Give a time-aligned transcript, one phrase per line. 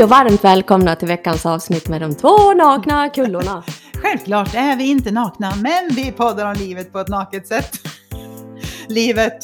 [0.00, 3.64] Hej och varmt välkomna till veckans avsnitt med de två nakna kullorna.
[3.94, 7.70] Självklart är vi inte nakna, men vi poddar om livet på ett naket sätt.
[8.88, 9.38] livet,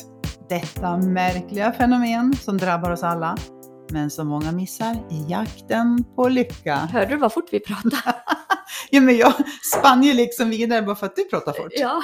[0.49, 3.37] detta märkliga fenomen som drabbar oss alla,
[3.91, 6.75] men som många missar i jakten på lycka.
[6.77, 8.15] Hörde du vad fort vi pratade?
[8.91, 9.33] ja, men jag
[9.75, 11.73] spann ju liksom vidare bara för att du pratar fort.
[11.73, 12.03] Ja,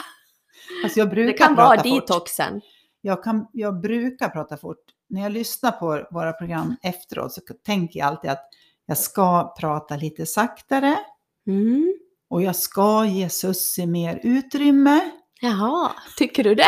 [0.84, 2.09] Alltså jag brukar det kan prata vara fort.
[2.09, 2.61] detoxen.
[3.00, 4.84] Jag, kan, jag brukar prata fort.
[5.13, 8.49] När jag lyssnar på våra program efteråt så tänker jag alltid att
[8.87, 10.99] jag ska prata lite saktare
[11.46, 11.95] Mm.
[12.31, 15.00] och jag ska ge Sussi mer utrymme.
[15.41, 16.67] Jaha, tycker du det?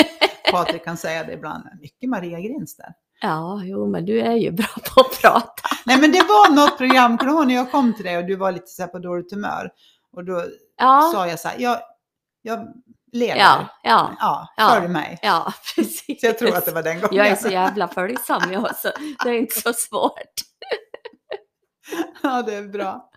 [0.52, 1.64] Patrik kan säga det ibland.
[1.80, 2.92] Mycket Maria Grins där.
[3.20, 5.68] Ja, jo, men du är ju bra på att prata.
[5.86, 8.52] Nej men det var något program, kommer när jag kom till dig och du var
[8.52, 9.70] lite så här på dåligt humör?
[10.12, 10.42] Och då
[10.78, 11.78] Ja, sa jag så här, jag,
[12.42, 12.68] jag
[13.12, 13.36] lever.
[13.40, 14.70] ja, ja, ja Ja.
[14.70, 15.18] följ mig.
[15.22, 16.20] ja, precis.
[16.20, 17.16] Så jag tror att det var den gången.
[17.16, 18.88] Jag är så jävla följsam jag, så
[19.24, 20.34] det är inte så svårt.
[22.22, 23.10] Ja, det är bra.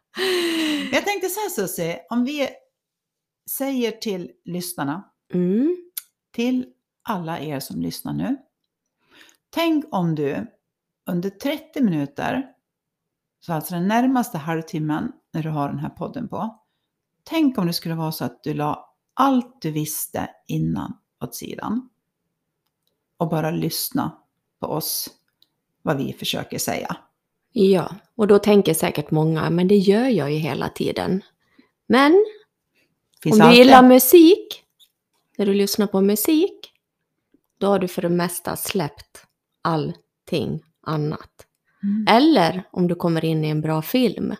[0.91, 2.49] Jag tänkte så här Susie, om vi
[3.58, 5.75] säger till lyssnarna, Mm.
[6.36, 6.66] till
[7.03, 8.38] alla er som lyssnar nu.
[9.49, 10.47] Tänk om du
[11.09, 12.45] under 30 minuter,
[13.45, 16.59] så alltså den närmaste halvtimmen när du har den här podden på.
[17.23, 18.89] Tänk om det skulle vara så att du la
[19.20, 21.89] allt du visste innan åt sidan.
[23.17, 24.17] Och bara lyssna
[24.59, 25.09] på oss,
[25.81, 26.98] vad vi försöker säga.
[27.52, 31.22] Ja, och då tänker säkert många, men det gör jag ju hela tiden.
[31.88, 32.26] Men
[33.23, 34.64] Finns Om du gillar musik,
[35.38, 36.72] när du lyssnar på musik,
[37.58, 39.26] då har du för det mesta släppt
[39.61, 41.45] allting annat.
[41.83, 42.06] Mm.
[42.09, 44.36] Eller om du kommer in i en bra film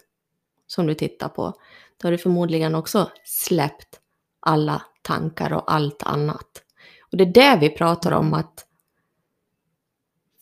[0.68, 1.54] som du tittar på,
[1.98, 4.00] då har du förmodligen också släppt
[4.40, 6.64] alla tankar och allt annat.
[7.12, 8.66] Och det är det vi pratar om att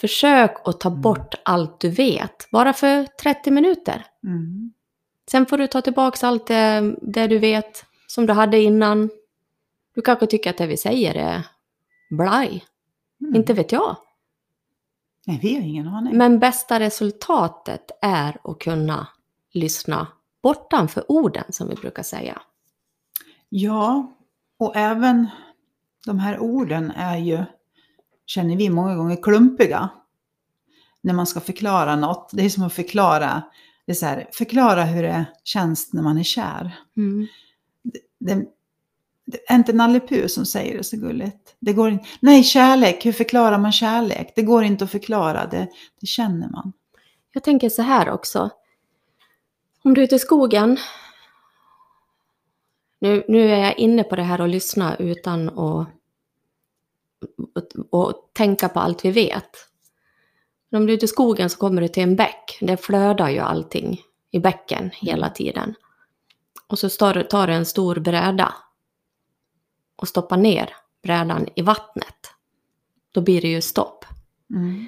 [0.01, 1.01] försök att ta Mm.
[1.01, 4.05] bort allt du vet, bara för 30 minuter.
[4.23, 4.73] Mm.
[5.31, 9.09] Sen får du ta tillbaka allt det, det du vet som du hade innan.
[9.95, 11.47] Du kanske tycker att det vi säger är
[12.09, 12.65] blaj.
[13.21, 13.35] Mm.
[13.35, 13.97] Inte vet jag.
[15.25, 16.17] Nej, vi har ingen aning.
[16.17, 19.07] Men bästa resultatet är att kunna
[19.51, 20.07] lyssna
[20.43, 22.41] bortanför orden som vi brukar säga.
[23.49, 24.13] Ja,
[24.59, 25.27] och även
[26.05, 27.43] de här orden är ju,
[28.25, 29.89] känner vi många gånger, klumpiga.
[31.01, 32.29] När man ska förklara något.
[32.33, 33.43] Det är som att förklara,
[33.85, 36.77] det är så här, förklara hur det känns när man är kär.
[36.97, 37.27] Mm.
[38.19, 38.45] Det,
[39.25, 41.55] det är inte Nalle Puh som säger det så gulligt.
[41.59, 44.33] Det går inte, nej, kärlek, hur förklarar man kärlek?
[44.35, 45.67] Det går inte att förklara, det,
[46.01, 46.73] det känner man.
[47.33, 48.49] Jag tänker så här också.
[49.83, 50.77] Om du är ute i skogen.
[52.99, 55.87] Nu, nu är jag inne på det här att lyssna utan att och,
[57.89, 59.49] och tänka på allt vi vet.
[60.69, 62.57] Men om du är ute i skogen så kommer du till en bäck.
[62.61, 65.75] Det flödar ju allting i bäcken hela tiden.
[66.67, 68.53] Och så tar du, en stor bräda
[69.95, 72.31] och stoppar ner brädan i vattnet.
[73.11, 74.05] Då blir det ju stopp.
[74.49, 74.87] Mm.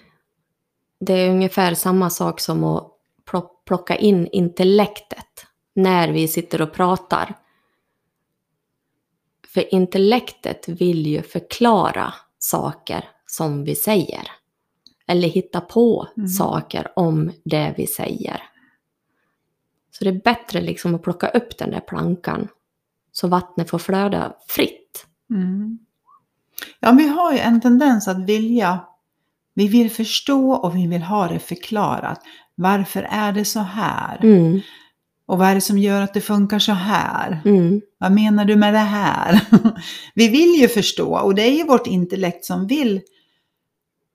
[1.00, 2.92] Det är ungefär samma sak som att
[3.32, 7.36] plo- plocka in intellektet när vi sitter och pratar.
[9.54, 14.32] För intellektet vill ju förklara saker som vi säger.
[15.08, 16.28] Eller hitta på Mm.
[16.28, 18.44] saker om det vi säger.
[19.92, 22.48] Så det är bättre liksom att plocka upp den där plankan
[23.12, 25.06] så vattnet får flöda fritt.
[25.30, 25.80] Mm.
[26.80, 28.80] Ja, vi har ju en tendens att vilja,
[29.54, 32.22] vi vill förstå och vi vill ha det förklarat.
[32.56, 34.20] Varför är det så här?
[34.24, 34.62] Mm,
[35.30, 37.42] Och vad är det som gör att det funkar så här?
[37.46, 39.42] mm, Vad menar du med det här?
[40.16, 43.02] vi vill ju förstå och det är ju vårt intellekt som vill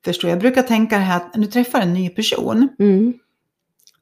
[0.05, 0.29] förstå.
[0.29, 3.15] Jag brukar tänka det här att när du träffar en ny person mm,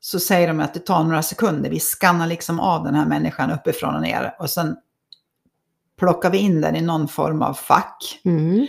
[0.01, 1.71] så säger de att det tar några sekunder.
[1.71, 4.77] Vi skannar liksom av den här människan uppifrån och ner och sen
[5.99, 8.21] plockar vi in den i någon form av fack.
[8.25, 8.67] mm,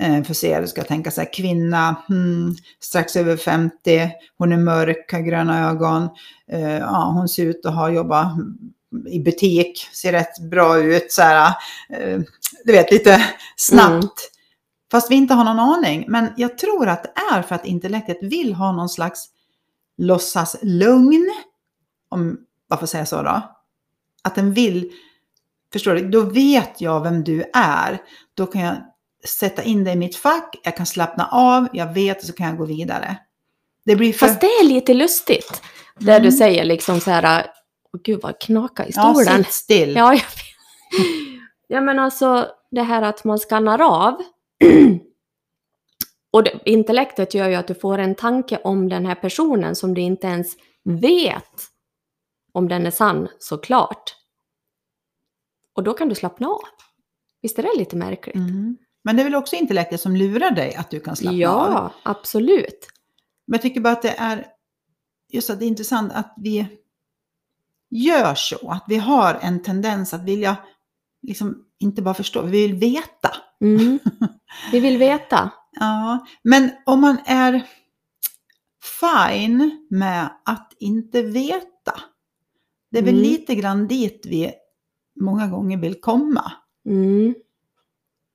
[0.00, 4.56] för att se, du ska tänka så här, kvinna, hmm, strax över 50, hon är
[4.56, 6.08] mörk, har gröna ögon,
[6.52, 8.32] eh, ja, hon ser ut att ha jobbat
[9.08, 11.54] i butik, ser rätt bra ut, så här,
[11.90, 12.20] eh,
[12.64, 13.24] du vet, lite
[13.56, 13.92] snabbt.
[13.92, 14.08] Mm.
[14.90, 16.04] Fast vi inte har någon aning.
[16.08, 19.28] Men jag tror att det är för att intellektet vill ha någon slags
[19.96, 21.30] låtsas lugn,
[22.08, 22.38] om
[22.70, 23.42] man får säga så då.
[24.22, 24.90] Att den vill,
[25.72, 27.98] förstår du, då vet jag vem du är.
[28.34, 28.76] Då kan jag
[29.24, 32.46] sätta in dig i mitt fack, jag kan slappna av, jag vet och så kan
[32.46, 33.16] jag gå vidare.
[33.84, 34.26] Det blir för...
[34.26, 35.62] Fast det är lite lustigt.
[35.98, 36.22] Där Mm.
[36.30, 37.46] du säger liksom så här,
[37.92, 39.44] åh gud vad knaka i ja, stolen.
[39.44, 39.96] sitt still.
[39.96, 40.22] Ja, jag
[41.68, 44.22] ja, men alltså det här att man skannar av.
[46.32, 49.94] Och det, intellektet gör ju att du får en tanke om den här personen som
[49.94, 51.66] du inte ens vet
[52.52, 54.16] om den är sann såklart.
[55.74, 56.60] Och då kan du slappna av.
[57.42, 58.34] Visst är det lite märkligt?
[58.36, 58.76] Mm.
[59.04, 61.72] Men det är väl också intellektet som lurar dig att du kan slappna av?
[61.72, 62.88] ja, absolut.
[63.46, 64.46] Men jag tycker bara att det är
[65.32, 66.66] just att det är intressant att vi
[67.90, 68.70] gör så.
[68.70, 70.56] Att vi har en tendens att vilja,
[71.22, 73.30] liksom inte bara förstå, vi vill veta.
[73.60, 73.98] Mm.
[74.72, 75.50] Vi vill veta.
[75.72, 77.66] Ja, men om man är
[79.00, 82.00] fine med att inte veta.
[82.90, 83.22] Det är väl Mm.
[83.22, 84.52] lite grann dit vi
[85.20, 86.52] många gånger vill komma.
[86.86, 87.34] Mm.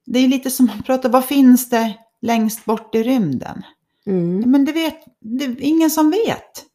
[0.06, 3.64] Det är lite som att prata, vad finns det längst bort i rymden?
[4.06, 4.52] Mm.
[4.52, 6.66] Men det vet det är ingen som vet.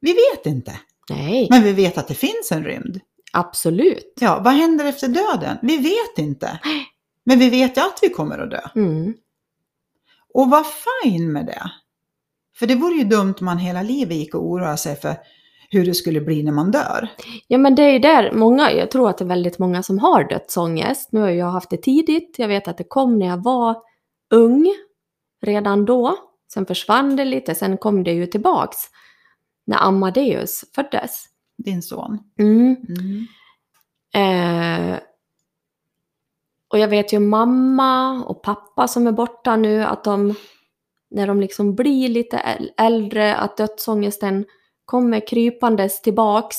[0.00, 0.80] Vi vet inte.
[1.10, 3.00] Nej, Men vi vet att det finns en rymd.
[3.32, 4.14] absolut.
[4.20, 5.56] Ja, vad händer efter döden?
[5.62, 6.60] Vi vet inte.
[7.24, 8.60] Men vi vet ju att vi kommer att dö.
[8.74, 9.14] Mm.
[10.34, 10.64] Och var
[11.02, 11.70] fine med det.
[12.56, 15.16] För det vore ju dumt om man hela livet gick och oroade sig för
[15.72, 17.08] hur det skulle bli när man dör.
[17.48, 19.98] Ja men det är ju där många, jag tror att det är väldigt många som
[19.98, 21.12] har dödsångest.
[21.12, 23.76] Nu har jag haft det tidigt, jag vet att det kom när jag var
[24.30, 24.74] ung,
[25.42, 26.16] redan då.
[26.52, 28.76] Sen försvann det lite, sen kom det ju tillbaks
[29.66, 31.24] när Amadeus föddes.
[31.58, 32.18] Din son.
[32.38, 32.76] Mm.
[32.88, 33.26] Mm.
[34.14, 34.98] Eh,
[36.68, 40.34] och jag vet ju mamma och pappa som är borta nu, att de,
[41.10, 44.44] när de liksom blir lite äl- äldre, att dödsångesten
[44.90, 46.56] kommer krypandes tillbaks.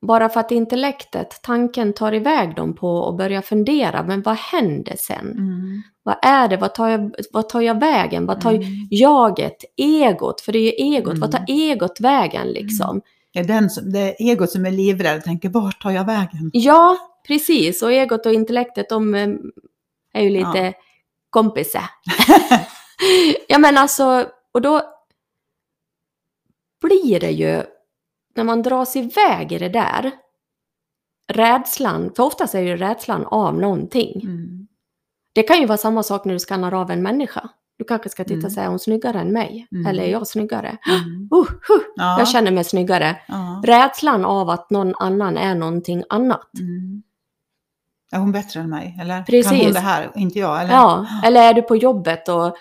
[0.00, 4.96] Bara för att intellektet, tanken tar iväg dem på och börjar fundera, men vad händer
[4.98, 5.30] sen?
[5.30, 5.82] Mm.
[6.02, 6.56] Vad är det?
[6.56, 8.26] Vad tar jag, vad tar jag vägen?
[8.26, 8.66] Vad tar Mm.
[8.90, 9.56] jaget?
[9.76, 10.40] Egot?
[10.40, 11.06] För det är ju egot.
[11.12, 11.20] Mm.
[11.20, 13.00] Vad tar egot vägen liksom?
[13.32, 16.04] Det är den som, det är egot som är livrädd och tänker, vart tar jag
[16.06, 16.50] vägen?
[16.52, 16.96] Ja,
[17.26, 17.82] precis.
[17.82, 19.28] Och egot och intellektet, de eh,
[20.12, 20.72] är ju lite Ja.
[21.30, 21.84] kompisar.
[23.48, 24.93] ja, men alltså, och då
[26.82, 27.62] blir det ju,
[28.36, 30.10] när man dras iväg i det där,
[31.28, 34.20] rädslan, för oftast är ju rädslan av någonting.
[34.24, 34.66] Mm.
[35.34, 37.48] Det kan ju vara samma sak när du skannar av en människa.
[37.78, 38.44] Du kanske ska titta Mm.
[38.44, 39.66] och säga, är hon snyggare än mig?
[39.72, 39.86] Mm.
[39.86, 40.68] Eller är jag snyggare?
[40.88, 41.28] Mm.
[41.34, 42.18] Uh, huh, Ja.
[42.18, 43.16] Jag känner mig snyggare.
[43.28, 43.62] Ja.
[43.64, 46.50] Rädslan av att någon annan är någonting annat.
[46.60, 47.02] Mm.
[48.12, 48.98] Är hon bättre än mig?
[49.00, 49.64] Eller kan Precis.
[49.64, 50.60] hon det här inte jag?
[50.62, 50.72] Eller?
[50.72, 52.56] Ja, eller är du på jobbet och,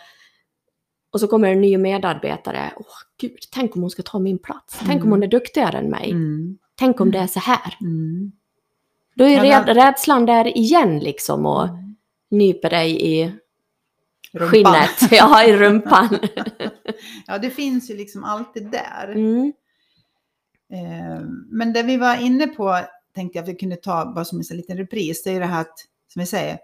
[1.14, 2.74] och så kommer en ny medarbetare.
[2.78, 2.86] Åh
[3.18, 4.76] gud, tänk om hon ska ta min plats.
[4.80, 5.12] Tänk om Mm.
[5.12, 6.12] hon är duktigare än mig.
[6.12, 6.58] Mm.
[6.76, 7.78] Tänk om det är så här.
[7.82, 8.32] Mm.
[9.16, 11.96] Då är Ja, räd, rädslan där igen liksom och Mm.
[12.30, 13.32] nyper dig i
[14.32, 14.50] Rumpan.
[14.50, 15.12] skinnet.
[15.12, 16.20] Ja, i rumpan.
[17.28, 19.08] ja, det finns ju liksom alltid där.
[19.12, 19.54] Mm.
[20.74, 22.80] Eh, Men det vi var inne på
[23.16, 25.24] tänkte jag att vi kunde ta bara som en liten repris.
[25.24, 25.80] Det är ju det här att,
[26.14, 26.58] som vi säger,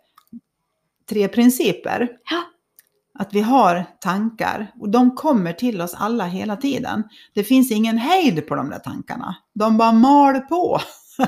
[1.09, 2.09] tre principer.
[2.31, 2.43] Ja.
[3.19, 7.03] Att vi har tankar och de kommer till oss alla hela tiden.
[7.33, 9.35] Det finns ingen hejd på de där tankarna.
[9.53, 10.79] De bara mal på.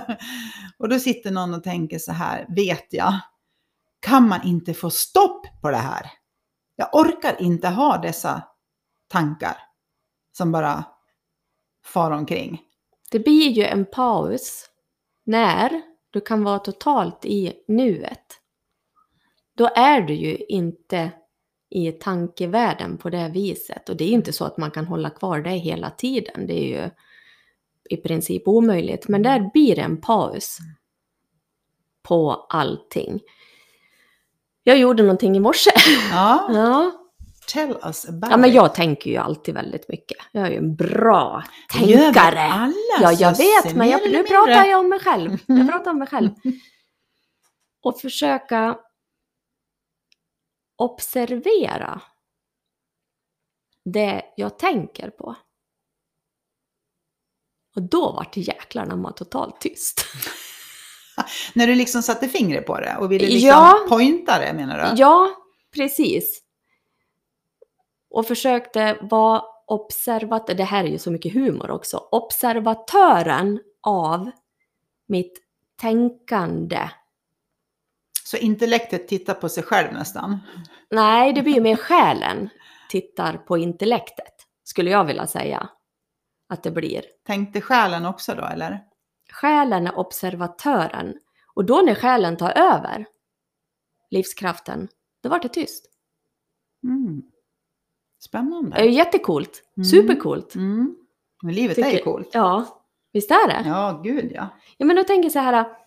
[0.78, 3.14] och då sitter någon och tänker så här, vet jag,
[4.00, 6.12] kan man inte få stopp på det här?
[6.76, 8.44] Jag orkar inte ha dessa
[9.08, 9.58] tankar
[10.38, 10.84] som bara
[11.86, 12.62] far omkring.
[13.12, 14.66] Det blir ju en paus
[15.26, 18.26] när du kan vara totalt i nuet.
[19.58, 21.12] Då är du ju inte
[21.72, 23.90] i tankevärlden på det viset.
[23.90, 26.48] Och det är ju inte så att man kan hålla kvar det hela tiden.
[26.48, 26.90] Det är ju
[27.90, 29.08] i princip omöjligt.
[29.08, 30.58] Men där blir det en paus
[32.04, 33.20] på allting.
[34.64, 35.72] Jag gjorde någonting i morse.
[36.12, 36.92] Ja, Ja,
[37.48, 40.18] tell us about ja men jag tänker ju alltid väldigt mycket.
[40.32, 41.44] Jag är ju en bra
[41.80, 42.40] Det gör tänkare.
[42.40, 45.38] alla, Ja, jag vet, men jag, nu pratar jag om mig själv.
[45.46, 46.30] Jag pratar om mig själv.
[47.84, 48.78] Och försöka
[50.82, 52.02] observera
[53.86, 55.36] det jag tänker på.
[57.76, 60.06] Och då var det jäklar när man totalt tyst.
[61.54, 63.86] När du liksom satte fingret på det och ville liksom Ja.
[63.90, 65.02] pointa det menar du?
[65.02, 65.30] Ja,
[65.76, 66.42] precis.
[68.10, 74.32] Och försökte vara observatör, det här är ju så mycket humor också, observatören av
[75.08, 75.42] mitt
[75.82, 76.90] tänkande.
[78.32, 80.38] Så intellektet tittar på sig själv nästan?
[80.92, 82.50] Nej, det blir ju mer själen
[82.90, 84.34] tittar på intellektet,
[84.64, 85.70] skulle jag vilja säga
[86.50, 87.04] att det blir.
[87.26, 88.80] Tänkte själen också då eller?
[89.32, 91.14] Själen är observatören.
[91.54, 93.06] Och då när själen tar över
[94.10, 94.88] livskraften,
[95.24, 95.86] då var det tyst.
[96.84, 97.22] Mm.
[98.20, 98.76] Spännande.
[98.76, 99.64] Det är ju jättecoolt.
[99.78, 99.86] Mm.
[99.86, 100.56] Supercoolt.
[100.56, 100.96] Mm.
[101.44, 102.30] Men livet är ju Tycker- coolt.
[102.34, 102.84] Ja,
[103.14, 103.70] visst är det?
[103.70, 104.48] Ja, gud ja.
[104.78, 105.81] Ja, men då tänker jag så här.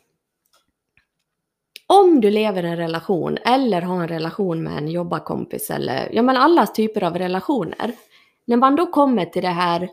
[1.86, 6.22] Om du lever i en relation eller har en relation med en jobbarkompis eller ja,
[6.22, 7.92] men alla typer av relationer.
[8.44, 9.90] När man då kommer till det här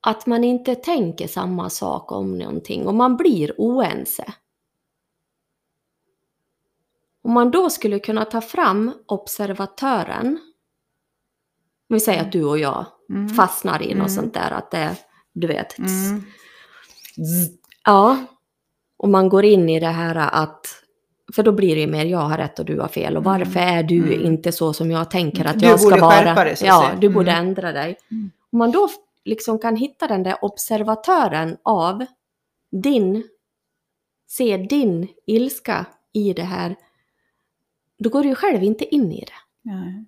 [0.00, 4.24] att man inte tänker samma sak om någonting och man blir oense.
[7.22, 10.38] Om man då skulle kunna ta fram observatören,
[11.88, 13.28] vi säger att du och jag Mm.
[13.28, 14.08] fastnar i något Mm.
[14.08, 14.96] sånt där, att det,
[15.32, 16.22] du vet, Mm.
[17.84, 18.16] ja,
[18.96, 20.66] och man går in i det här att,
[21.32, 23.38] för då blir det ju mer jag har rätt och du har fel, och Mm.
[23.38, 24.26] varför är du Mm.
[24.26, 26.12] inte så som jag tänker att Du jag ska borde vara?
[26.12, 27.46] skärpa dig, så att ja, du borde Mm.
[27.48, 27.96] ändra dig.
[28.10, 28.30] Mm.
[28.52, 28.88] Om man då
[29.24, 32.06] liksom kan hitta den där observatören av
[32.82, 33.28] din,
[34.26, 36.76] se din ilska i det här,
[37.98, 39.70] då går du ju själv inte in i det.
[39.70, 40.04] Nej.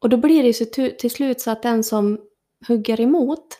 [0.00, 2.20] Och då blir det ju till slut så att den som
[2.68, 3.58] hugger emot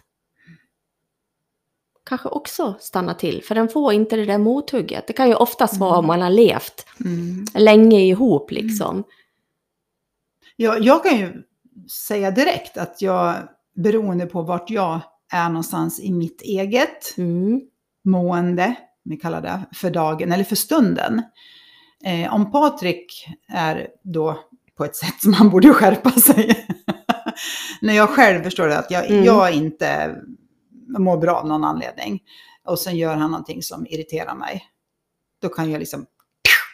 [2.08, 5.06] kanske också stannar till, för den får inte det där mothugget.
[5.06, 7.44] Det kan ju oftast vara om man har levt Mm.
[7.54, 9.04] länge ihop liksom.
[10.56, 11.42] Jag, jag kan ju
[12.08, 13.34] säga direkt att jag,
[13.76, 15.00] beroende på vart jag
[15.32, 17.60] är någonstans i mitt eget Mm.
[18.04, 18.74] mående,
[19.04, 21.22] vi kallar det för dagen eller för stunden.
[22.04, 24.38] Eh, om Patrik är då
[24.76, 26.66] på ett sätt som han borde skärpa sig.
[27.80, 29.24] När jag själv förstår att jag, Mm.
[29.24, 30.16] jag inte
[30.88, 32.22] mår bra av någon anledning.
[32.64, 34.64] Och sen gör han någonting som irriterar mig.
[35.42, 36.06] Då kan jag liksom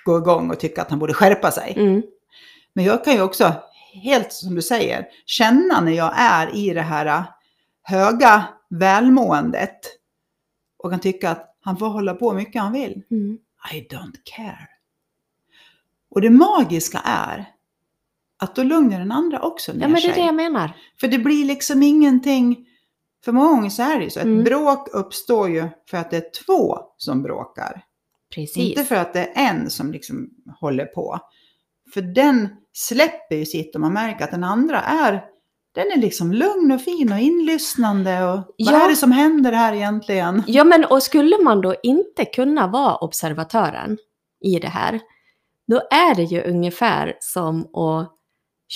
[0.04, 1.75] gå igång och tycka att han borde skärpa sig.
[1.76, 2.02] Mm.
[2.73, 3.52] Men jag kan ju också,
[4.02, 7.23] helt som du säger, känna när jag är i det här äh,
[7.83, 9.78] höga välmåendet
[10.78, 13.02] och kan tycka att han får hålla på mycket han vill.
[13.11, 13.38] Mm.
[13.73, 14.68] I don't care.
[16.11, 17.44] Och det magiska är
[18.38, 20.21] att då lugnar den andra också ner Ja, men det är sig.
[20.21, 20.76] det jag menar.
[21.00, 22.66] För det blir liksom ingenting,
[23.25, 24.45] för många gånger så är det ju så, ett Mm.
[24.45, 27.85] bråk uppstår ju för att det är två som bråkar.
[28.35, 28.57] Precis.
[28.57, 31.19] Inte för att det är en som liksom håller på.
[31.95, 35.25] För den släpper ju sitt och man märker att den andra är,
[35.75, 38.85] den är liksom lugn och fin och inlyssnande och vad Ja.
[38.85, 40.43] är det som händer här egentligen?
[40.47, 43.99] Ja, men och skulle man då inte kunna vara observatören
[44.40, 45.00] i det här,
[45.66, 48.11] då är det ju ungefär som att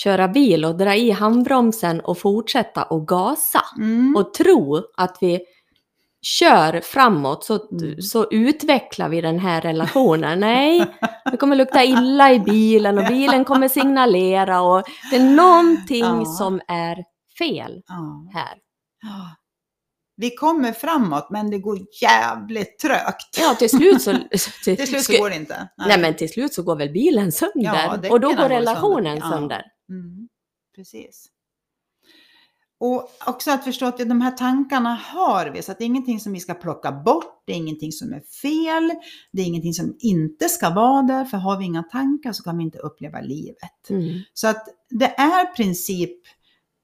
[0.03, 4.15] köra bil och dra i handbromsen och fortsätta och gasa Mm.
[4.15, 5.39] och tro att vi
[6.21, 8.01] kör framåt så, Mm.
[8.01, 10.39] så utvecklar vi den här relationen.
[10.39, 10.85] Nej,
[11.31, 16.25] det kommer lukta illa i bilen och bilen kommer signalera och det är någonting Ja.
[16.25, 16.95] som är
[17.39, 18.29] fel Ja.
[18.39, 18.53] här.
[19.01, 19.35] Ja.
[20.15, 23.37] Vi kommer framåt men det går jävligt trögt.
[23.39, 24.11] Ja, till slut så...
[24.65, 25.67] Till slut så går det inte.
[25.87, 26.01] Nej.
[26.01, 29.37] men till slut så går väl bilen sönder och då går relationen sönder.
[29.37, 29.61] Sönder.
[29.89, 30.29] Mm,
[30.75, 31.31] precis.
[32.79, 36.19] Och också att förstå att de här tankarna har vi, så att det är ingenting
[36.19, 38.91] som vi ska plocka bort, det är ingenting som är fel,
[39.31, 42.57] det är ingenting som inte ska vara där, för har vi inga tankar så kan
[42.57, 43.89] vi inte uppleva livet.
[43.89, 44.19] Mm.
[44.33, 46.17] Så att det är princip,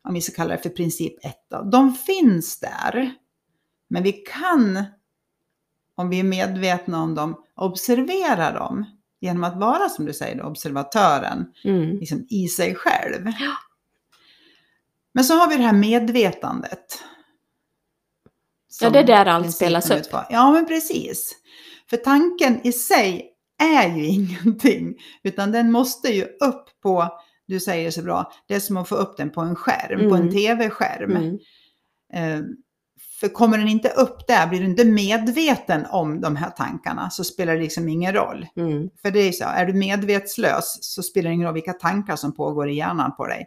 [0.07, 3.13] om vi ska kalla det för princip 1, då, de finns där,
[3.88, 4.83] men vi kan,
[5.95, 8.85] om vi är medvetna om dem, observera dem
[9.25, 11.98] genom att vara, som du säger, observatören Mm.
[11.98, 13.25] liksom i sig själv.
[13.39, 13.51] Ja.
[15.13, 17.03] Men så har vi det här medvetandet.
[18.82, 19.98] Ja, det är där allt spelas upp.
[19.98, 20.25] utgår.
[20.29, 21.36] Ja, men precis.
[21.89, 23.32] För tanken i sig
[23.63, 28.60] är ju ingenting, utan den måste ju upp på, du säger så bra, det är
[28.60, 30.34] som att få upp den på en skärm, på en Mm.
[30.34, 31.12] tv-skärm.
[32.13, 32.46] Mm.
[33.25, 37.24] För kommer den inte upp där, blir du inte medveten om de här tankarna, så
[37.24, 38.48] spelar det liksom ingen roll.
[38.55, 38.89] Mm.
[39.01, 42.36] För det är så, är du medvetslös så spelar det ingen roll vilka tankar som
[42.36, 43.46] pågår i hjärnan på dig.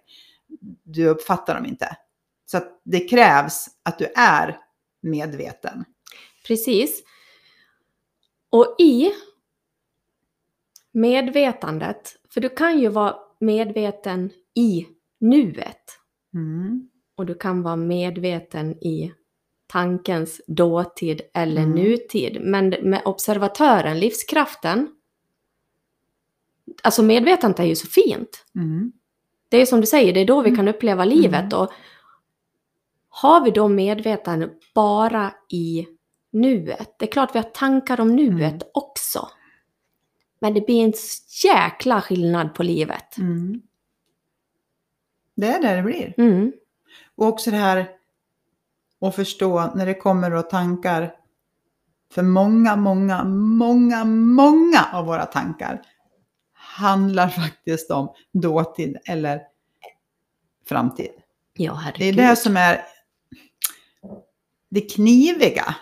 [0.83, 1.97] Du uppfattar dem inte.
[2.47, 4.59] Så det krävs att du är
[5.01, 5.85] medveten.
[6.47, 7.03] Precis.
[8.51, 9.11] Och i
[10.93, 14.87] medvetandet, för du kan ju vara medveten i
[15.21, 15.99] nuet
[16.35, 16.89] Mm.
[17.15, 19.13] och du kan vara medveten i
[19.69, 21.75] tankens dåtid eller Mm.
[21.75, 22.39] nutid.
[22.41, 24.89] Men med observatören, livskraften,
[26.83, 28.45] alltså medvetandet är ju så fint.
[28.55, 28.93] Mm.
[29.49, 30.57] Det är som du säger, det är då vi Mm.
[30.57, 31.53] kan uppleva livet.
[31.53, 31.59] Mm.
[31.59, 31.71] Och
[33.09, 35.87] har vi då medvetande bara i
[36.31, 36.95] nuet?
[36.99, 38.61] Det är klart vi har tankar om nuet Mm.
[38.75, 39.29] också.
[40.41, 40.93] Men det blir en
[41.45, 43.19] jäkla skillnad på livet.
[43.19, 43.63] Mm.
[45.35, 46.15] Det är där det blir.
[46.19, 46.53] Mm.
[47.15, 47.89] Och också det här
[49.01, 51.15] att förstå när det kommer då tankar.
[52.13, 55.83] För många, många, många, många av våra tankar
[56.53, 59.41] handlar faktiskt om dåtid eller
[60.69, 61.11] framtid.
[61.53, 62.17] Ja, Det är herregud.
[62.17, 62.81] det som är
[64.71, 65.75] det kniviga,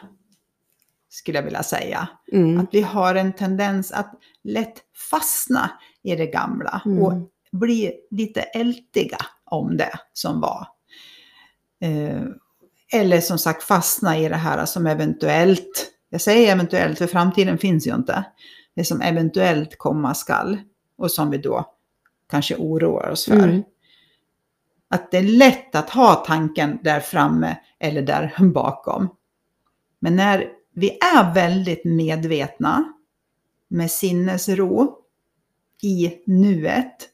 [1.08, 2.08] skulle jag vilja säga.
[2.32, 2.60] Mm.
[2.60, 5.70] Att vi har en tendens att lätt fastna
[6.02, 7.02] i det gamla Mm.
[7.02, 7.12] och
[7.52, 10.68] bli lite ältiga om det som var.
[11.80, 12.22] Eh,
[12.92, 17.86] Eller som sagt fastna i det här som eventuellt, jag säger eventuellt för framtiden finns
[17.86, 18.24] ju inte,
[18.74, 20.58] det som eventuellt komma skall
[20.98, 21.72] och som vi då
[22.30, 23.48] kanske oroar oss för.
[23.48, 23.62] Mm.
[24.88, 29.08] Att det är lätt att ha tanken där framme eller där bakom.
[29.98, 32.92] Men när vi är väldigt medvetna
[33.68, 34.98] med sinnesro
[35.82, 37.08] i nuet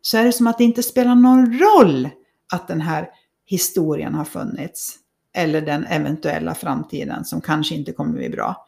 [0.00, 2.08] så är det som att det inte spelar någon roll
[2.52, 3.08] att den här
[3.52, 4.98] historien har funnits.
[5.34, 8.66] Eller den eventuella framtiden som kanske inte kommer bli bra.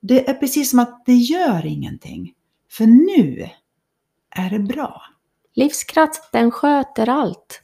[0.00, 2.34] Det är precis som att det gör ingenting.
[2.70, 3.48] För nu
[4.30, 5.02] är det bra.
[5.54, 7.60] Livskraften sköter allt.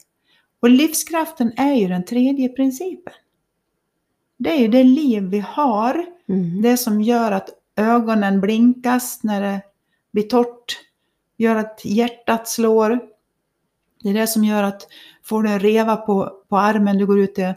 [0.59, 3.13] Och livskraften är ju den tredje principen.
[4.37, 6.05] Det är ju det liv vi har.
[6.29, 6.61] Mm.
[6.61, 9.61] Det som gör att ögonen blinkas när det
[10.11, 10.79] blir torrt.
[11.37, 12.99] Gör att hjärtat slår.
[14.03, 14.87] Det är det som gör att
[15.29, 17.53] får du en reva på, på armen, du går ut i,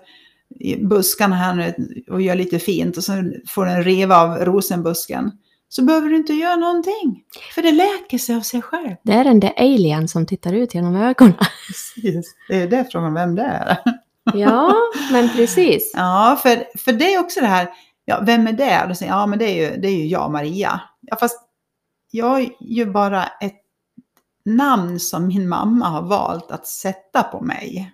[0.60, 1.74] i buskarna här nu
[2.10, 3.12] och gör lite fint och så
[3.48, 5.32] får du en reva av rosenbusken.
[5.68, 7.24] Så behöver du inte göra någonting.
[7.54, 8.96] För det läker sig av sig själv.
[9.02, 11.34] Det är den där alien som tittar ut genom ögonen.
[11.66, 12.34] Precis.
[12.48, 13.78] Det är det frågan vem det är.
[14.34, 14.74] Ja,
[15.12, 15.92] men precis.
[15.96, 17.68] Ja, för, för det är också det här,
[18.04, 18.82] ja, vem är det?
[18.82, 20.80] Och då säger jag, ja men det är ju, det är ju jag, Maria.
[21.00, 21.40] Ja, fast
[22.10, 23.59] jag är ju bara ett
[24.56, 27.92] namn som min mamma har valt att sätta på mig.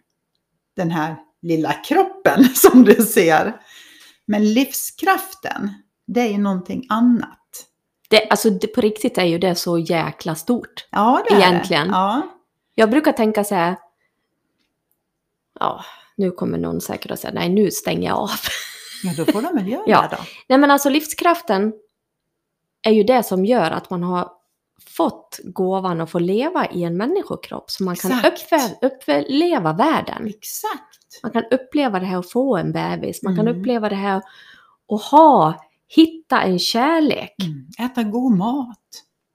[0.77, 3.61] Den här lilla kroppen som du ser.
[4.27, 5.71] Men livskraften,
[6.07, 7.39] det är ju någonting annat.
[8.11, 10.89] Det, alltså, det, på riktigt är ju det så jäkla stort.
[10.91, 11.89] Ja, det är Egentligen.
[11.89, 11.95] det.
[11.95, 12.23] Ja.
[12.75, 13.77] Jag brukar tänka så här.
[15.61, 15.85] Ja,
[16.17, 18.31] nu kommer någon säkert att säga nej, nu stänger jag av.
[19.03, 20.03] ja, då får de väl göra Ja.
[20.11, 20.23] det då.
[20.49, 21.73] Nej, men alltså livskraften
[22.83, 24.31] är ju det som gör att man har
[24.97, 27.71] fått gåvan att få leva i en människokropp.
[27.71, 30.27] Så man kan uppvä- uppleva världen.
[30.27, 31.23] Exakt.
[31.23, 33.23] Man kan uppleva det här att få en bebis.
[33.23, 33.61] Man kan Mm.
[33.61, 34.23] uppleva det här
[34.93, 35.55] att ha,
[35.89, 37.35] hitta en kärlek.
[37.43, 37.67] Mm.
[37.91, 38.79] Äta god mat.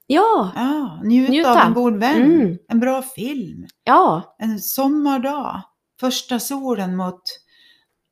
[0.08, 1.52] Ja, Ja, njuta, Njuta.
[1.52, 2.22] av en god vän.
[2.22, 2.58] Mm.
[2.68, 3.68] En bra film.
[3.84, 4.36] ja.
[4.40, 5.62] En sommardag.
[6.00, 7.22] Första solen mot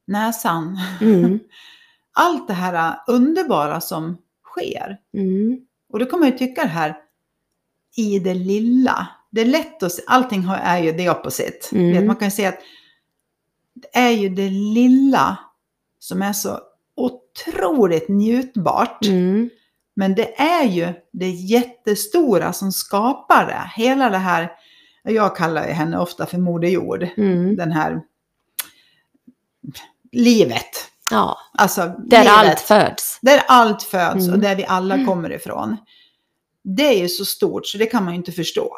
[0.08, 0.80] näsan.
[1.02, 1.40] Mm.
[2.14, 4.98] Allt det här underbara som sker.
[5.18, 5.58] Mm.
[5.94, 6.96] Och då kan man ju tycka det här
[8.00, 9.08] i det lilla.
[9.32, 11.76] Det är lätt att se, allting har- är ju det opposite.
[11.76, 11.92] Mm.
[11.94, 12.60] Vet, Man kan ju säga att
[13.74, 15.38] det är ju det lilla
[16.00, 16.60] som är så
[16.96, 19.06] otroligt njutbart.
[19.06, 19.50] Mm.
[19.94, 23.82] Men det är ju det jättestora som skapar det.
[23.84, 24.52] Hela det här,
[25.04, 27.08] jag kallar ju henne ofta för Moder Jord.
[27.18, 27.56] Mm.
[27.56, 28.02] Den här
[30.12, 30.70] livet.
[31.12, 32.34] Ja, Alltså där livet.
[32.38, 33.20] allt föds.
[33.22, 34.34] Där allt föds Mm.
[34.34, 35.78] och där vi alla kommer ifrån.
[36.78, 38.78] Det är ju så stort så det kan man ju inte förstå.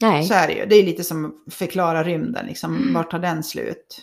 [0.00, 0.24] Nej.
[0.24, 0.66] Så är det ju.
[0.66, 2.46] Det är lite som att förklara rymden.
[2.46, 2.94] Liksom, Mm.
[2.94, 4.02] vart tar den slut?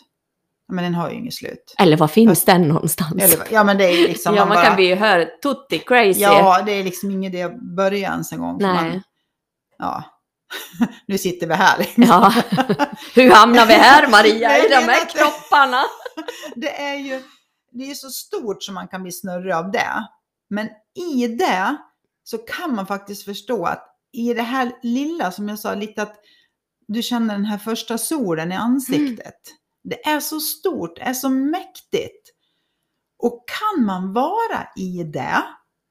[0.67, 1.75] Men den har ju inget slut.
[1.77, 3.23] Eller var finns den någonstans?
[3.23, 4.35] Eller, ja men det är liksom...
[4.35, 6.19] ja, man bara, kan bli ju här tutti crazy.
[6.21, 8.57] Ja, det är liksom ingen idé att börja ens en gång.
[8.61, 8.73] Nej.
[8.73, 9.01] Man,
[9.77, 10.03] ja.
[11.07, 11.77] nu sitter vi här.
[11.79, 12.03] Liksom.
[12.03, 12.33] Ja.
[13.15, 15.83] Hur hamnar vi här Maria, Nej, i de här kropparna?
[16.55, 17.21] Det är ju
[17.71, 20.07] det är så stort som man kan bli snurrig av det.
[20.49, 20.69] Men
[21.13, 21.77] i det
[22.31, 26.15] så kan man faktiskt förstå att i det här lilla, som jag sa, lite att
[26.87, 29.35] du känner den här första solen i ansiktet.
[29.83, 32.29] Det är så stort, det är så mäktigt.
[33.17, 35.43] Och kan man vara i det,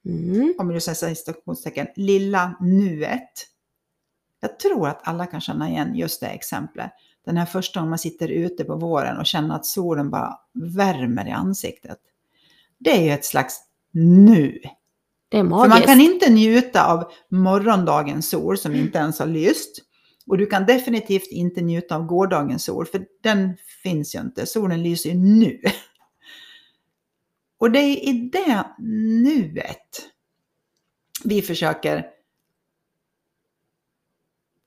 [0.07, 0.55] Mm.
[0.59, 3.47] om du säger citationstecken, lilla nuet.
[4.41, 6.91] Jag tror att alla kan känna igen just det exemplet.
[7.25, 11.29] Den här första gången man sitter ute på våren och känner att solen bara värmer
[11.29, 11.99] i ansiktet.
[12.79, 13.61] Det är ju ett slags
[13.93, 14.61] nu.
[15.31, 15.79] Det är För magiskt.
[15.79, 19.79] man kan inte njuta av morgondagens sol som inte ens har lyst.
[20.27, 24.47] Och du kan definitivt inte njuta av gårdagens sol, för den finns ju inte.
[24.47, 25.61] Solen lyser ju nu.
[27.59, 28.67] Och det är i det
[29.23, 30.03] nuet
[31.25, 32.07] vi försöker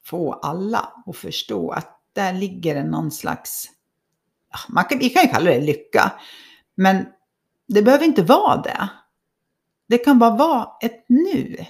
[0.05, 3.65] få alla att förstå att där ligger det någon slags,
[4.69, 6.11] man kan, vi kan ju kalla det lycka,
[6.75, 7.05] men
[7.67, 8.89] det behöver inte vara det.
[9.89, 11.65] Det kan bara vara ett nu.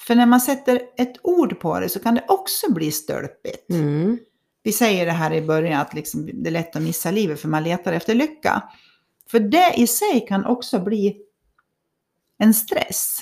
[0.00, 3.70] För när man sätter ett ord på det så kan det också bli stölpigt.
[3.70, 4.18] Mm.
[4.62, 7.48] Vi säger det här i början att liksom det är lätt att missa livet för
[7.48, 8.62] man letar efter lycka.
[9.30, 11.16] För det i sig kan också bli
[12.38, 13.18] en stress.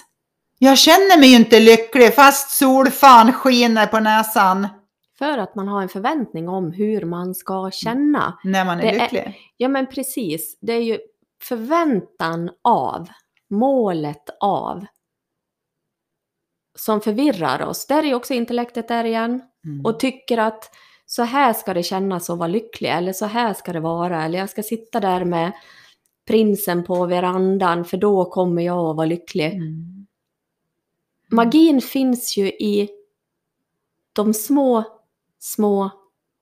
[0.58, 4.68] Jag känner mig ju inte lycklig fast solfan skiner på näsan
[5.18, 8.38] För att man har en förväntning om hur man ska känna.
[8.44, 9.38] när man är Det är- lycklig.
[9.56, 10.98] Ja men precis, det är ju
[11.42, 13.08] förväntan av,
[13.54, 14.86] målet av,
[16.74, 17.86] som förvirrar oss.
[17.86, 19.42] Där är ju också intellektet där igen.
[19.64, 19.84] Mm.
[19.86, 20.70] Och tycker att
[21.06, 24.38] så här ska det kännas att vara lycklig, eller så här ska det vara, eller
[24.38, 25.52] jag ska sitta där med
[26.26, 29.52] prinsen på verandan, för då kommer jag att vara lycklig.
[29.54, 30.06] Mm.
[31.30, 32.90] Magin finns ju i
[34.12, 34.84] de små,
[35.38, 35.90] små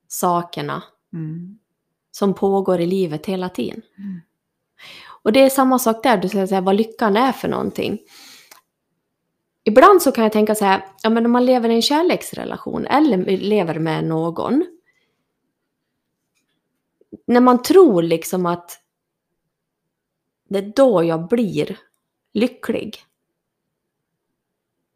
[0.07, 1.59] sakerna Mm.
[2.11, 3.81] som pågår i livet hela tiden.
[3.97, 4.21] Mm.
[5.23, 7.99] Och det är samma sak där, du säger så här, vad lyckan är för någonting.
[9.63, 12.85] Ibland så kan jag tänka så här, ja men om man lever i en kärleksrelation
[12.85, 14.65] eller lever med någon.
[17.27, 18.79] När man tror liksom att
[20.49, 21.79] det är då jag blir
[22.33, 22.97] lycklig.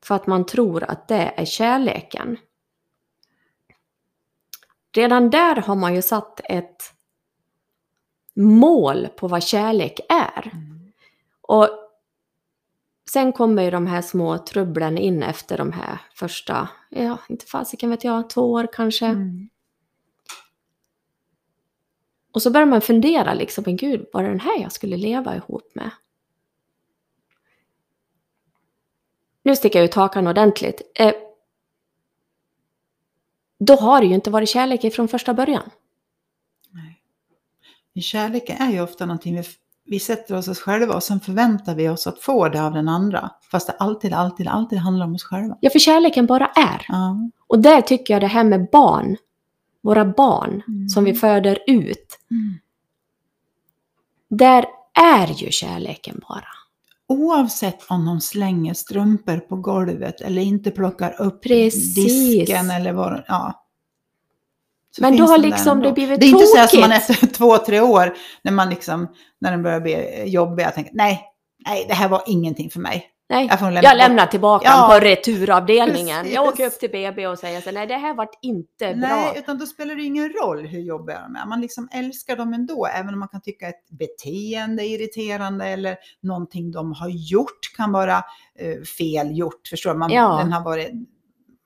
[0.03, 2.37] För att man tror att det är kärleken.
[4.95, 6.93] Redan där har man ju satt ett
[8.38, 10.52] mål på vad kärlek är.
[10.54, 10.91] Mm.
[11.41, 11.69] Och
[13.10, 17.89] sen kommer ju de här små trubblen in efter de här första, ja, inte fasiken
[17.89, 19.06] vet jag, två år kanske.
[19.06, 19.50] Mm.
[22.34, 25.36] Och så börjar man fundera liksom, men gud, var det den här jag skulle leva
[25.36, 25.91] ihop med?
[29.43, 30.82] Nu sticker jag ut hakan ordentligt.
[30.95, 31.13] Eh,
[33.60, 35.69] då har det ju inte varit kärlek från första början.
[38.01, 39.43] Kärleken är ju ofta någonting vi,
[39.86, 42.89] vi sätter oss oss själva och sen förväntar vi oss att få det av den
[42.89, 43.29] andra.
[43.51, 45.57] Fast det alltid, alltid, alltid handlar om oss själva.
[45.62, 46.86] Ja, för kärleken bara är.
[46.88, 47.17] Ja.
[47.47, 49.17] Och där tycker jag det här med barn,
[49.83, 50.89] våra barn Mm.
[50.89, 52.60] som vi föder ut, Mm.
[54.29, 56.43] där är ju kärleken bara.
[57.10, 61.95] Oavsett om de slänger strumpor på golvet eller inte plockar upp Precis.
[61.95, 63.63] disken eller vad ja.
[64.97, 67.10] Så Men då har liksom det blivit Det är inte så som man tokigt.
[67.10, 69.07] efter två, tre år, när man liksom,
[69.41, 71.21] när den börjar bli jobbig, jag tänker nej,
[71.67, 73.07] nej, det här var ingenting för mig.
[73.29, 74.88] Nej, Jag lämna jag lämnar tillbaka Ja.
[74.91, 76.17] på returavdelningen.
[76.21, 76.36] Precis.
[76.36, 79.07] Jag åker upp till BB och säger så nej det här vart inte bra.
[79.10, 81.45] Nej, utan då spelar det ingen roll hur jobbiga de är.
[81.45, 85.97] Man liksom älskar dem ändå, även om man kan tycka ett beteende är irriterande eller
[86.21, 88.15] någonting de har gjort kan vara
[88.60, 89.67] eh, fel gjort.
[89.69, 89.93] Förstår?
[89.93, 90.38] Man, Ja.
[90.43, 90.91] den har varit,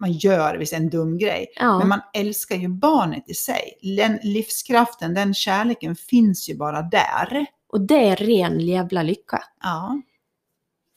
[0.01, 1.47] man gör visst en dum grej.
[1.55, 1.79] Ja.
[1.79, 3.79] Men man älskar ju barnet i sig.
[3.97, 7.45] Den livskraften, den kärleken finns ju bara där.
[7.67, 9.43] Och det är ren jävla lycka.
[9.63, 10.01] Ja,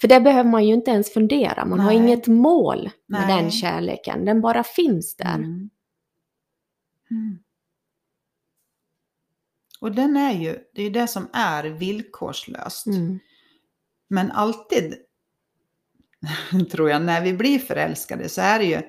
[0.01, 1.64] För det behöver man ju inte ens fundera.
[1.64, 1.97] Man har Nej.
[1.97, 3.43] inget mål med Nej.
[3.43, 4.25] den kärleken.
[4.25, 5.35] Den bara finns där.
[5.35, 5.71] Mm.
[7.11, 7.38] Mm.
[9.81, 12.87] Och den är ju, det är ju det som är villkorslöst.
[12.87, 13.19] Mm.
[14.09, 14.95] Men alltid,
[16.71, 18.83] tror jag, när vi blir förälskade så är det ju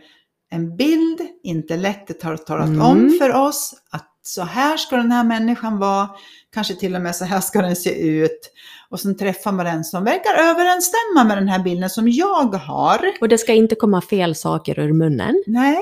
[0.51, 2.81] en bild, intellektet har talat Mm.
[2.81, 6.09] om för oss att så här ska den här människan vara,
[6.53, 8.51] kanske till och med så här ska den se ut.
[8.89, 13.11] Och sen träffar man den som verkar överensstämma med den här bilden som jag har.
[13.21, 15.43] Och det ska inte komma fel saker ur munnen.
[15.47, 15.79] Nej.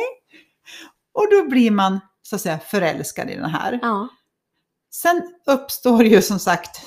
[1.13, 3.79] Och då blir man så att säga förälskad i den här.
[3.81, 4.07] Ja.
[4.91, 6.81] Sen uppstår ju som sagt,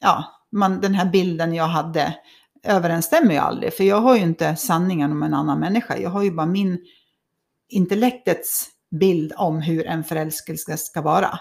[0.00, 2.14] ja, man, den här bilden jag hade
[2.62, 3.74] överensstämmer ju aldrig.
[3.74, 5.98] För jag har ju inte sanningen om en annan människa.
[5.98, 6.78] Jag har ju bara min
[7.68, 11.40] intellektets bild om hur en förälskelse ska vara.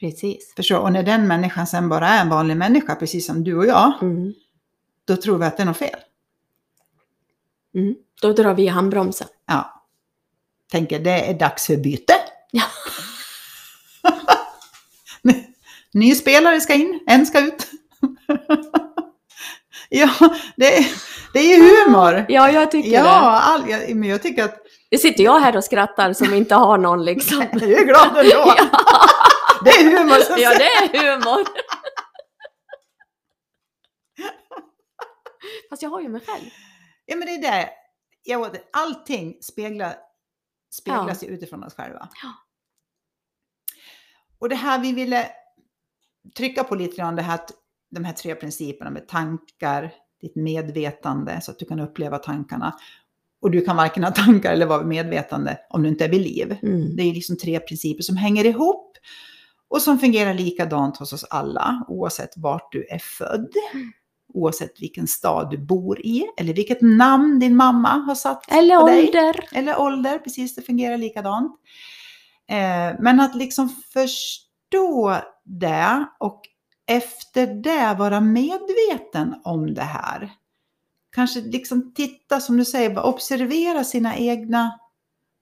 [0.00, 0.52] Precis.
[0.56, 0.78] Förstår?
[0.78, 3.92] Och när den människan sen bara är en vanlig människa, precis som du och jag,
[4.02, 4.34] Mm.
[5.04, 5.98] då tror vi att det är något fel.
[7.74, 7.94] Mm.
[8.22, 9.28] Då drar vi i handbromsen.
[9.46, 9.82] Ja.
[10.70, 12.14] Tänker det är dags för byte.
[12.50, 12.64] Ja.
[15.92, 17.70] Ny spelare ska in, en ska ut.
[19.94, 20.10] ja,
[20.56, 20.84] det är,
[21.32, 22.26] det är ju humor.
[22.28, 23.08] Ja, jag tycker Ja, det.
[23.10, 24.58] all, jag, men jag tycker att
[24.90, 27.46] Nu sitter jag här och skrattar som inte har någon liksom.
[27.52, 28.22] du är glad ändå.
[28.56, 28.56] ja,
[29.64, 31.46] Det är humor som ja, det är humor.
[35.70, 36.44] Fast jag har ju mig själv.
[37.06, 37.70] Ja, men det är det.
[38.22, 39.94] Ja, allting speglar,
[40.74, 42.08] speglas ju utifrån oss själva.
[42.22, 42.32] Ja.
[44.38, 45.30] Och det här vi ville
[46.36, 47.50] trycka på lite grann, det här, att
[47.92, 52.74] de här tre principerna med tankar, ditt medvetande så att du kan uppleva tankarna.
[53.42, 56.56] Och du kan varken ha tankar eller vara medvetande om du inte är vid liv.
[56.62, 56.96] Mm.
[56.96, 58.96] Det är liksom tre principer som hänger ihop
[59.68, 63.48] och som fungerar likadant hos oss alla, oavsett vart du är född,
[64.34, 68.86] oavsett vilken stad du bor i eller vilket namn din mamma har satt Eller på
[68.86, 69.06] dig.
[69.06, 69.44] ålder.
[69.52, 71.60] Eller ålder, precis, det fungerar likadant.
[72.48, 76.40] Eh, men att liksom förstå det och
[76.96, 80.32] efter det vara medveten om det här.
[81.14, 84.78] Kanske liksom titta, som du säger, observera sina egna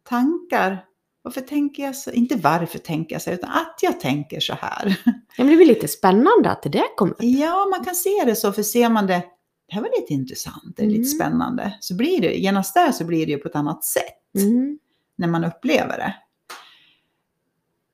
[0.09, 0.85] tankar.
[1.23, 2.11] Varför tänker jag så?
[2.11, 4.97] Inte varför tänker jag så, utan att jag tänker så här.
[5.37, 7.15] Ja, men det blir lite spännande att det där kommer.
[7.19, 9.23] Ja, man kan se det så, för ser man det,
[9.69, 10.97] det här var lite intressant, det är Mm.
[10.99, 14.05] lite spännande, så blir det, genast där så blir det ju på ett annat sätt
[14.39, 14.79] Mm.
[15.17, 16.15] när man upplever det.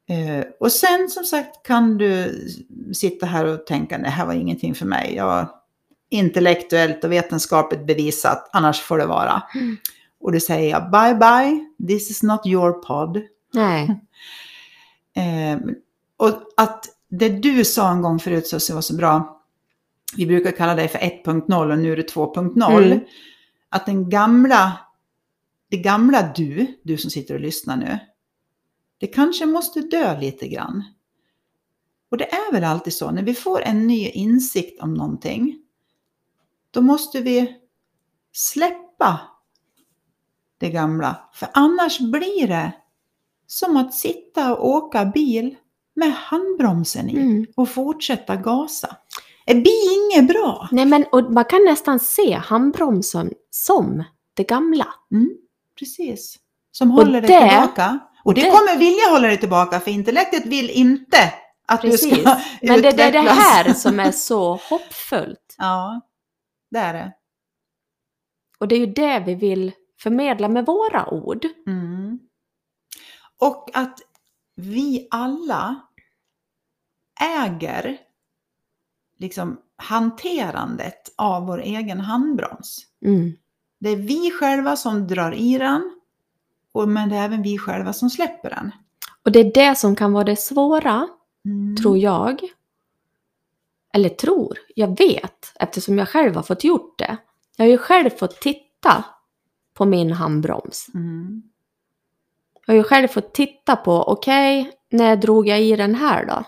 [0.09, 2.40] Eh, och sen som sagt kan du
[2.92, 5.14] sitta här och tänka, det här var ingenting för mig.
[5.16, 5.49] Jag
[6.09, 9.42] intellektuellt och vetenskapligt bevisat, annars får det vara.
[9.55, 9.77] Mm.
[10.21, 13.23] Och då säger jag bye bye, this is not your pod.
[13.53, 14.01] Nej.
[15.19, 15.59] Eh,
[16.16, 19.42] och att det du sa en gång förut så var så bra,
[20.16, 22.85] vi brukar kalla dig för 1.0 och nu är det 2.0.
[22.85, 23.01] Mm.
[23.69, 24.73] Att den gamla,
[25.71, 27.99] det gamla du, du som sitter och lyssnar nu,
[28.98, 30.85] det kanske måste dö lite grann.
[32.11, 35.59] Och det är väl alltid så, när vi får en ny insikt om någonting,
[36.70, 37.56] då måste vi
[38.32, 39.20] släppa
[40.59, 41.16] det gamla.
[41.32, 42.72] För annars blir det
[43.46, 45.56] som att sitta och åka bil
[45.94, 47.46] med handbromsen i Mm.
[47.56, 48.96] och fortsätta gasa.
[49.46, 50.68] Det blir inget bra.
[50.72, 54.04] Nej, men och man kan nästan se handbromsen som
[54.35, 54.87] det gamla.
[55.12, 55.30] Mm,
[55.78, 56.38] precis.
[56.70, 57.98] Som håller dig det- tillbaka.
[58.27, 61.35] Och det, det- kommer vilja hålla dig tillbaka för intellektet vill inte
[61.67, 62.21] att du Precis.
[62.21, 65.55] ska Men det, det är det här som är så hoppfullt.
[65.59, 66.01] Ja,
[66.71, 67.12] det är det.
[68.59, 71.47] Och det är ju det vi vill förmedla med våra ord.
[71.67, 72.19] Mm.
[73.39, 73.99] Och att
[74.57, 75.81] vi alla
[77.21, 77.99] äger
[79.19, 82.79] liksom hanterandet av vår egen handbroms.
[83.05, 83.33] Mm.
[83.81, 85.95] Det är vi själva som drar i den,
[86.77, 88.71] och, men det är även vi själva som släpper den.
[89.25, 91.09] Och det är det som kan vara det svåra,
[91.45, 91.77] Mm.
[91.77, 92.41] tror jag.
[93.95, 97.17] Eller tror, jag vet eftersom jag själv har fått gjort det.
[97.57, 99.05] Jag har ju själv fått titta
[99.75, 100.87] på min handbroms.
[100.95, 101.43] Mm.
[102.67, 106.45] Jag har ju själv fått titta på, okej, när drog jag i den här då?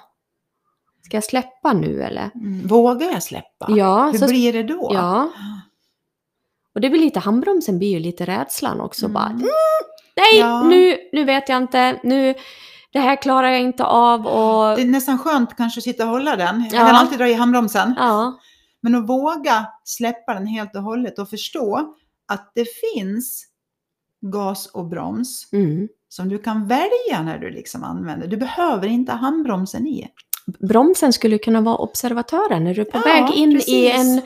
[1.04, 2.30] Ska jag släppa nu eller?
[2.34, 2.66] Mm.
[2.66, 3.66] Vågar jag släppa?
[3.68, 4.90] Ja, Hur så, blir det då?
[4.94, 5.30] ja.
[6.78, 9.12] Och det väl lite, handbromsen blir ju lite rädslan också Mm.
[9.14, 9.26] bara.
[9.26, 9.48] Mm,
[10.16, 10.62] nej, Ja.
[10.62, 12.34] nu, nu vet jag inte, nu,
[12.92, 14.76] det här klarar jag inte av och...
[14.76, 16.64] Det är nästan skönt kanske att sitta och hålla den.
[16.72, 16.86] Jag Ja.
[16.86, 17.94] kan alltid dra i handbromsen.
[17.98, 18.38] Ja,
[18.80, 21.94] Men att våga släppa den helt och hållet och förstå
[22.32, 23.44] att det finns
[24.32, 25.88] gas och broms mm.
[26.08, 28.26] som du kan välja när du liksom använder.
[28.26, 30.08] Du behöver inte ha handbromsen i.
[30.68, 33.94] Bromsen skulle kunna vara observatören när du är på Ja, väg in i precis.
[33.94, 34.22] en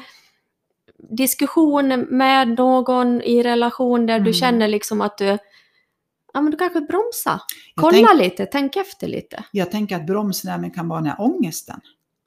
[1.11, 4.25] diskussion med någon i relation där Mm.
[4.25, 5.39] du känner liksom att du,
[6.33, 7.41] ja men du kanske bromsa.
[7.75, 9.45] Jag, Kolla tänk, lite, tänk efter lite.
[9.53, 11.81] jag tänker att bromsen kan vara den här ångesten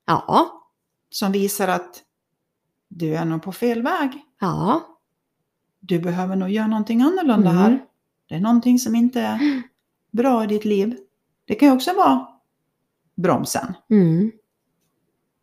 [0.05, 0.61] Ja,
[1.09, 2.01] som visar att
[2.87, 4.11] du är nog på fel väg.
[4.41, 4.81] ja,
[5.79, 7.61] Du behöver nog göra någonting annorlunda Mm.
[7.63, 7.85] här.
[8.29, 9.39] Det är någonting som inte är
[10.11, 10.97] bra i ditt liv.
[11.45, 12.27] Det kan ju också vara
[13.15, 13.73] bromsen.
[13.89, 14.31] mm.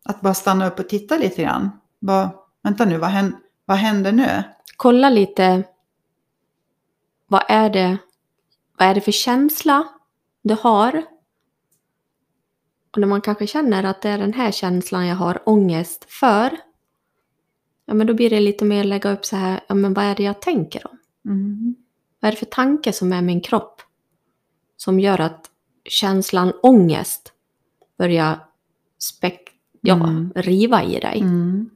[0.05, 1.71] Att bara stanna upp och titta lite grann.
[2.01, 2.31] Bara,
[2.63, 4.43] vänta nu, vad händer, vad händer nu?
[4.77, 5.63] Kolla lite,
[7.27, 7.99] vad är det,
[8.79, 9.89] vad är det för känsla
[10.43, 11.03] du har?
[12.93, 16.59] Och när man kanske känner att det är den här känslan jag har ångest för,
[17.87, 20.15] ja men då blir det lite mer lägga upp så här, ja men vad är
[20.15, 20.99] det jag tänker om?
[21.25, 21.75] Mm.
[22.21, 23.83] Vad är det för tanke som är min kropp?
[24.77, 25.51] Som gör att
[25.85, 27.33] känslan ångest
[27.99, 28.47] börjar
[29.01, 30.33] spek- ja, Mm.
[30.37, 31.21] riva i dig.
[31.21, 31.71] Mm.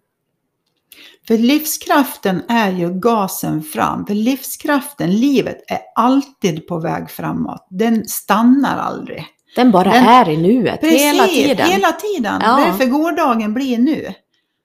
[1.28, 4.06] För livskraften är ju gasen fram.
[4.06, 7.66] För livskraften, livet, är alltid på väg framåt.
[7.70, 9.26] Den stannar aldrig.
[9.56, 11.66] Den bara Den- är i nuet hela tiden.
[11.66, 12.40] Hela tiden.
[12.44, 12.56] Ja.
[12.66, 14.14] Därför gårdagen blir nu.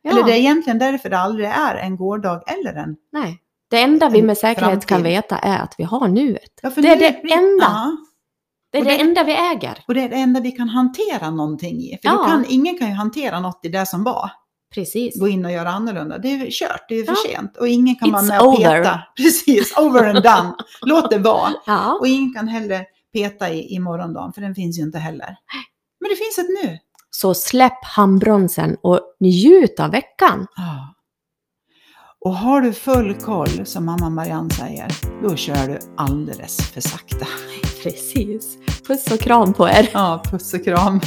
[0.01, 0.11] Ja.
[0.11, 2.95] Eller det är egentligen därför det aldrig är en gårdag eller en...
[3.11, 3.37] Nej.
[3.69, 5.03] Det enda vi med säkerhet kan framtid.
[5.13, 6.41] veta är att vi har nuet.
[6.61, 7.65] Ja, Det är det blir- enda.
[7.65, 7.91] Ja,
[8.71, 9.83] Det är det, det- enda vi äger.
[9.87, 11.99] och det är det enda vi kan hantera någonting i.
[12.01, 14.31] För kan, ingen kan ju hantera något i det som var.
[14.73, 15.19] Precis.
[15.19, 16.17] Gå in och göra annorlunda.
[16.17, 17.31] Det är kört, det är för Ja.
[17.31, 17.57] sent.
[17.57, 18.69] Och ingen kan vara It's med och peta.
[18.79, 19.01] over.
[19.17, 20.53] Precis, over and done.
[20.81, 21.53] Låt det vara.
[21.65, 21.97] Ja.
[21.99, 25.35] Och ingen kan heller peta i, i morgondagen, för den finns ju inte heller.
[25.99, 26.77] Men det finns ett nu.
[27.09, 30.47] Så släpp handbromsen och njut av veckan.
[30.55, 30.95] Ja.
[32.25, 34.87] Och har du full koll, som mamma Marianne säger,
[35.23, 37.25] då kör du alldeles för sakta.
[37.83, 38.57] Precis.
[38.87, 39.89] Puss och kram på er.
[39.93, 40.99] Ja, puss och kram.